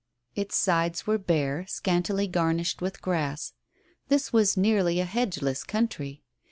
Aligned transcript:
Its 0.33 0.55
sides 0.55 1.05
were 1.05 1.19
bare, 1.19 1.63
scantily 1.67 2.25
garnished 2.27 2.81
with 2.81 3.03
grass. 3.03 3.53
This 4.07 4.33
was 4.33 4.57
nearly 4.57 4.99
a 4.99 5.05
hedgeless 5.05 5.63
country. 5.63 6.23